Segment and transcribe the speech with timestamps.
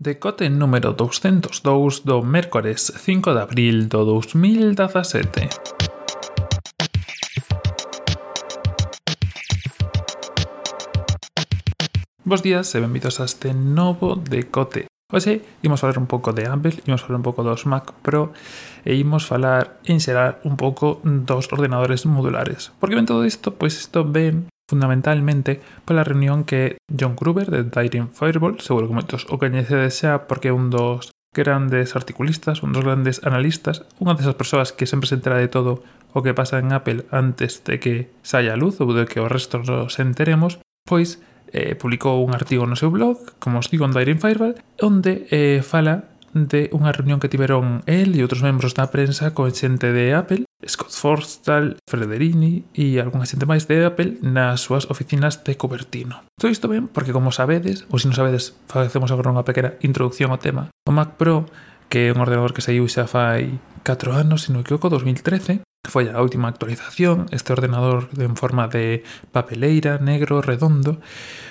[0.00, 5.50] Decote número 202 do mércores 5 de abril do 2017.
[12.22, 14.86] Bos días e benvidos a este novo decote.
[15.10, 18.30] Hoxe imos falar un pouco de Apple, imos falar un pouco dos Mac Pro
[18.86, 22.70] e imos falar en xeral un pouco dos ordenadores modulares.
[22.78, 23.58] Por que ven todo isto?
[23.58, 29.24] Pois isto ven fundamentalmente pola reunión que John Gruber de Daring Fireball, seguro que moitos
[29.32, 34.36] o coñecedes xa porque é un dos grandes articulistas, un dos grandes analistas, unha desas
[34.36, 35.80] persoas que sempre se entera de todo
[36.12, 39.28] o que pasa en Apple antes de que saia a luz ou de que o
[39.28, 41.20] resto nos enteremos, pois
[41.52, 45.64] eh, publicou un artigo no seu blog, como os digo, en Daring Fireball, onde eh,
[45.64, 50.12] fala de unha reunión que tiveron el e outros membros da prensa con xente de
[50.12, 56.26] Apple, Scott Forstall, Frederini e algunha xente máis de Apple nas súas oficinas de Cupertino.
[56.34, 60.34] Todo isto ben porque, como sabedes, ou se non sabedes, facemos agora unha pequena introducción
[60.34, 60.68] ao tema.
[60.84, 61.46] O Mac Pro,
[61.86, 65.94] que é un ordenador que saiu xa fai 4 anos, se non equivoco, 2013, que
[65.94, 70.98] foi a última actualización, este ordenador en forma de papeleira, negro, redondo,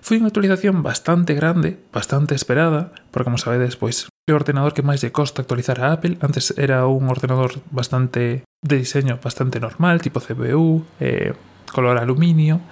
[0.00, 4.86] foi unha actualización bastante grande, bastante esperada, porque como sabedes, pois é o ordenador que
[4.86, 6.18] máis lle costa actualizar a Apple.
[6.22, 11.34] Antes era un ordenador bastante de diseño bastante normal, tipo CPU, eh,
[11.72, 12.62] color aluminio,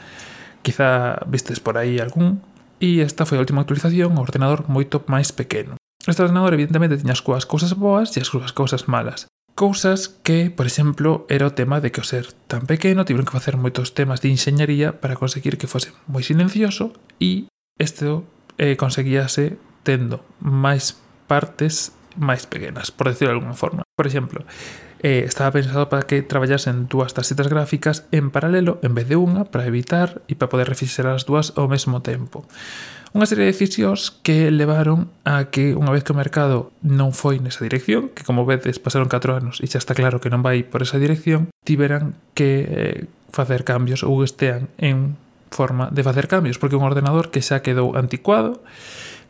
[0.63, 2.39] quizá vistes por aí algún.
[2.79, 5.75] E esta foi a última actualización, o ordenador moito máis pequeno.
[6.07, 9.27] Este ordenador evidentemente tiña as súas cousas boas e as súas cousas malas.
[9.59, 13.35] Cousas que, por exemplo, era o tema de que o ser tan pequeno tiveron que
[13.35, 18.23] facer moitos temas de enxeñaría para conseguir que fose moi silencioso e isto
[18.57, 20.97] eh, conseguíase tendo máis
[21.31, 23.87] partes máis pequenas, por decirlo de alguna forma.
[23.95, 24.43] Por exemplo,
[24.99, 29.47] eh, estaba pensado para que traballasen dúas tarxetas gráficas en paralelo en vez de unha
[29.47, 32.43] para evitar e para poder refixerar as dúas ao mesmo tempo.
[33.11, 37.39] Unha serie de decisións que levaron a que unha vez que o mercado non foi
[37.39, 40.67] nesa dirección, que como vedes pasaron 4 anos e xa está claro que non vai
[40.67, 45.15] por esa dirección, tiveran que eh, facer cambios ou estean en
[45.51, 48.63] forma de facer cambios, porque un ordenador que xa quedou anticuado,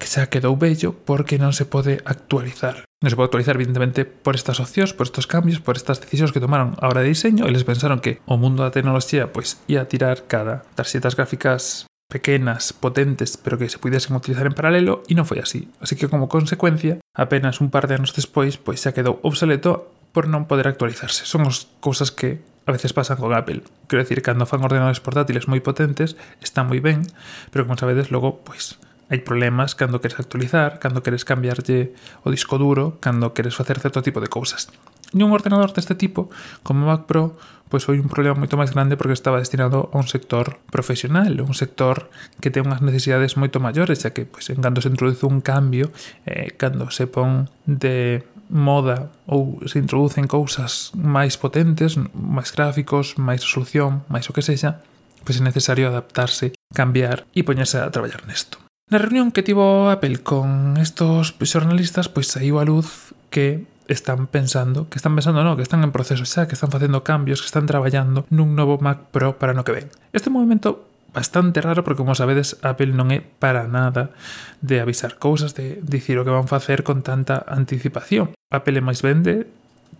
[0.00, 2.84] que xa quedou bello, porque non se pode actualizar.
[3.00, 6.40] Non se pode actualizar, evidentemente, por estas opcións, por estos cambios, por estas decisións que
[6.40, 10.28] tomaron a hora de diseño, eles pensaron que o mundo da tecnoloxía pois ia tirar
[10.28, 15.40] cada tarxetas gráficas pequenas, potentes, pero que se pudesen utilizar en paralelo, e non foi
[15.40, 15.70] así.
[15.80, 20.26] Así que, como consecuencia, apenas un par de anos despois, pois xa quedou obsoleto por
[20.26, 21.26] non poder actualizarse.
[21.26, 23.62] Son as cousas que a veces pasan con Apple.
[23.88, 27.06] Quero decir, cando fan ordenadores portátiles moi potentes, está moi ben,
[27.50, 28.78] pero como sabedes, logo, pois,
[29.10, 34.06] hai problemas cando queres actualizar, cando queres cambiarlle o disco duro, cando queres facer certo
[34.06, 34.70] tipo de cousas.
[35.10, 36.30] E un ordenador deste tipo,
[36.62, 37.34] como Mac Pro,
[37.66, 41.58] pois foi un problema moito máis grande porque estaba destinado a un sector profesional, un
[41.58, 45.42] sector que ten unhas necesidades moito maiores, xa que pois, en cando se introduce un
[45.42, 45.90] cambio,
[46.30, 53.46] eh, cando se pon de moda ou se introducen cousas máis potentes, máis gráficos, máis
[53.46, 54.82] resolución, máis o que sexa,
[55.24, 58.58] pois é necesario adaptarse, cambiar e poñerse a traballar nesto.
[58.90, 64.90] Na reunión que tivo Apple con estos xornalistas, pois saiu a luz que están pensando,
[64.90, 67.70] que están pensando no, que están en proceso xa, que están facendo cambios, que están
[67.70, 69.88] traballando nun novo Mac Pro para no que ven.
[70.10, 74.14] Este movimento bastante raro porque como sabedes Apple non é para nada
[74.62, 78.34] de avisar cousas, de dicir o que van facer con tanta anticipación.
[78.50, 79.46] Apple é máis vende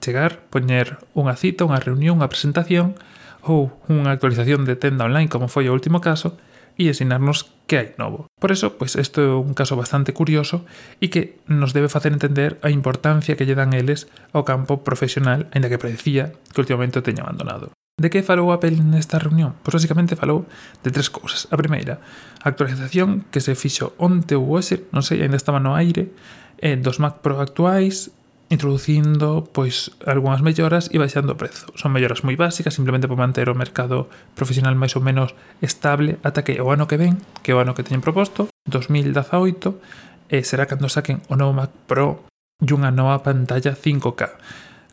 [0.02, 2.98] chegar, poñer unha cita, unha reunión, unha presentación
[3.46, 6.34] ou unha actualización de tenda online como foi o último caso
[6.74, 8.26] e ensinarnos que hai novo.
[8.42, 10.66] Por eso, pois pues, isto é un caso bastante curioso
[10.98, 15.46] e que nos debe facer entender a importancia que lle dan eles ao campo profesional,
[15.54, 17.70] aínda que parecía que últimamente o teña abandonado.
[18.02, 19.54] De que falou Apple nesta reunión?
[19.62, 20.50] Pois basicamente falou
[20.82, 21.46] de tres cousas.
[21.54, 22.02] A primeira,
[22.42, 26.10] a actualización que se fixo onte ou hoxe, non sei, aínda estaba no aire,
[26.58, 28.10] eh, dos Mac Pro actuais,
[28.50, 31.70] introducindo pois algunhas melloras e baixando o prezo.
[31.78, 36.42] Son melloras moi básicas, simplemente para manter o mercado profesional máis ou menos estable ata
[36.42, 40.66] que o ano que ven, que é o ano que teñen proposto, 2018, eh, será
[40.66, 42.26] cando saquen o novo Mac Pro
[42.58, 44.36] e unha nova pantalla 5K.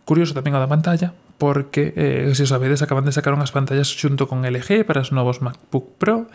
[0.06, 3.90] Curioso tamén o da pantalla, porque, eh, se os sabedes, acaban de sacar unhas pantallas
[3.90, 6.30] xunto con LG para os novos MacBook Pro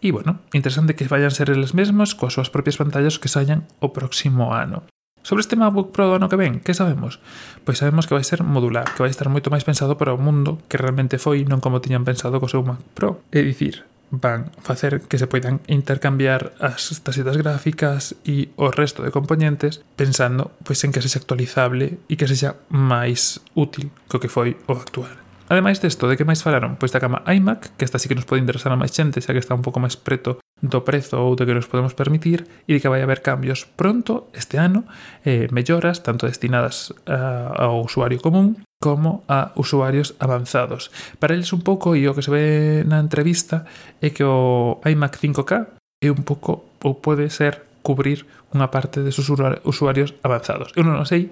[0.00, 3.92] e, bueno, interesante que vayan ser eles mesmos coas súas propias pantallas que saian o
[3.92, 4.84] próximo ano.
[5.26, 7.18] Sobre este MacBook Pro do ano que ven, que sabemos?
[7.66, 10.62] Pois sabemos que vai ser modular, que vai estar moito máis pensado para o mundo
[10.70, 13.26] que realmente foi non como tiñan pensado co seu Mac Pro.
[13.34, 13.82] É dicir,
[14.14, 20.54] van facer que se poidan intercambiar as tarxetas gráficas e o resto de componentes pensando
[20.62, 25.10] pois en que sexa actualizable e que sexa máis útil co que foi o actual.
[25.50, 26.78] Ademais desto, de que máis falaron?
[26.78, 29.34] Pois da cama iMac, que esta sí que nos pode interesar a máis xente, xa
[29.34, 32.76] que está un pouco máis preto do prezo ou do que nos podemos permitir e
[32.76, 34.88] de que vai haber cambios pronto este ano,
[35.24, 40.92] eh, melloras tanto destinadas a, ao usuario común como a usuarios avanzados.
[41.20, 43.68] Para eles un pouco, e o que se ve na entrevista,
[44.00, 45.52] é que o iMac 5K
[46.00, 50.74] é un pouco, ou pode ser, cubrir unha parte desos usuarios avanzados.
[50.74, 51.30] Eu non o sei,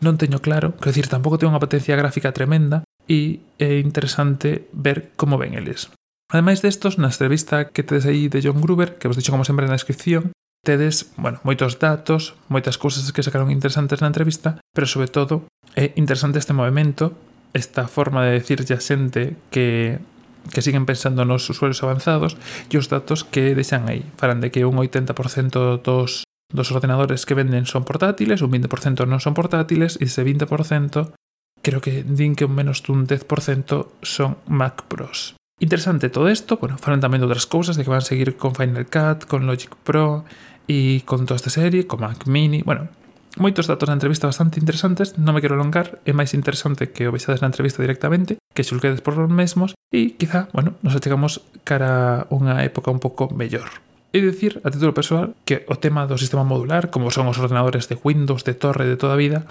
[0.00, 5.12] non teño claro, quero dicir, tampouco ten unha potencia gráfica tremenda, e é interesante ver
[5.18, 5.90] como ven eles.
[6.30, 9.66] Ademais destos, na entrevista que tedes aí de John Gruber, que vos dixo como sempre
[9.66, 10.30] na descripción,
[10.62, 15.90] tedes, bueno, moitos datos, moitas cousas que sacaron interesantes na entrevista, pero sobre todo é
[15.98, 17.18] interesante este movimento,
[17.50, 19.98] esta forma de decirlle a xente que
[20.54, 22.38] que siguen pensando nos usuarios avanzados
[22.72, 24.08] e os datos que deixan aí.
[24.16, 29.22] Falan de que un 80% dos dos ordenadores que venden son portátiles, un 20% non
[29.22, 31.14] son portátiles e ese 20%
[31.62, 35.39] creo que din que un menos dun 10% son Mac Pros.
[35.60, 38.56] Interesante todo isto, bueno, falan tamén de outras cousas, de que van a seguir con
[38.56, 40.24] Final Cut, con Logic Pro
[40.64, 42.88] e con toda esta serie, con Mac Mini, bueno,
[43.36, 47.12] moitos datos da entrevista bastante interesantes, non me quero alongar, é máis interesante que o
[47.12, 52.24] vexades na entrevista directamente, que xulquedes por vos mesmos e quizá, bueno, nos achegamos cara
[52.24, 53.68] a unha época un pouco mellor.
[54.16, 57.86] E dicir, a título persoal, que o tema do sistema modular, como son os ordenadores
[57.86, 59.44] de Windows, de Torre, de toda a vida,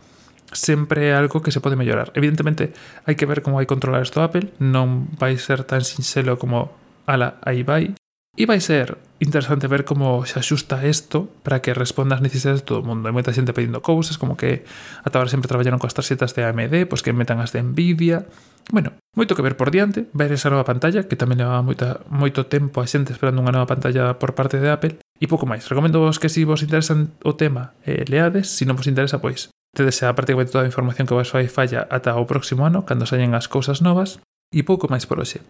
[0.51, 2.11] sempre é algo que se pode mellorar.
[2.15, 2.73] Evidentemente,
[3.05, 6.73] hai que ver como vai controlar isto Apple, non vai ser tan sinxelo como
[7.05, 7.93] ala, aí vai.
[8.37, 12.67] E vai ser interesante ver como se axusta isto para que responda ás necesidades de
[12.71, 13.09] todo o mundo.
[13.09, 14.63] Hai moita xente pedindo cousas, como que
[15.03, 18.23] ata ahora sempre traballaron coas tarxetas de AMD, pois que metan as de Nvidia.
[18.71, 22.47] Bueno, moito que ver por diante, ver esa nova pantalla, que tamén levaba moita, moito
[22.47, 25.67] tempo a xente esperando unha nova pantalla por parte de Apple, e pouco máis.
[25.67, 28.87] Recomendo vos que se si vos interesa o tema, eh, leades, se si non vos
[28.87, 32.65] interesa, pois Tedes xa prácticamente toda a información que vos fai falla ata o próximo
[32.65, 34.17] ano, cando saien as cousas novas,
[34.49, 35.45] e pouco máis por hoxe.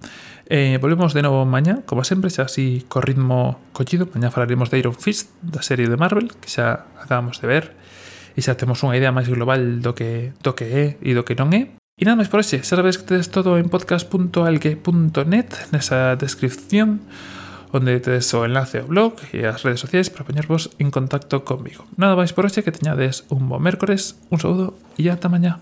[0.51, 4.12] Eh, volvemos de novo mañá, como sempre, xa así co ritmo collido.
[4.12, 7.71] Mañá falaremos de Iron Fist, da serie de Marvel, que xa acabamos de ver,
[8.36, 11.39] e xa temos unha idea máis global do que, do que é e do que
[11.39, 11.71] non é.
[11.95, 17.07] E nada máis por hoxe, xa sabes que tedes todo en podcast.alge.net nesa descripción
[17.74, 21.89] onde tedes o enlace ao blog e as redes sociais para poñervos en contacto comigo.
[21.98, 25.57] Nada máis por hoxe, que teñades un bo mércores, un saúdo e ata mañá.